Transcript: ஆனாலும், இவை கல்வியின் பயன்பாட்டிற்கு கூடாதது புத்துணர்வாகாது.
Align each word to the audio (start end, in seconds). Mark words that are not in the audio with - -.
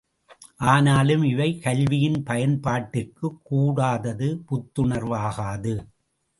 ஆனாலும், 0.65 1.23
இவை 1.23 1.59
கல்வியின் 1.59 2.17
பயன்பாட்டிற்கு 2.23 3.29
கூடாதது 3.43 4.29
புத்துணர்வாகாது. 4.49 5.75